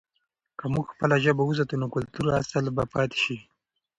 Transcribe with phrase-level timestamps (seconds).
[0.57, 3.37] که موږ خپله ژبه وساتو، نو کلتوري اصل به پاته سي.